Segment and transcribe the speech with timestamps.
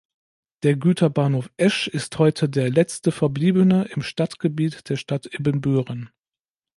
[0.63, 6.09] Der Güterbahnhof Esch ist heute der letzte verbliebene im Stadtgebiet der Stadt Ibbenbüren.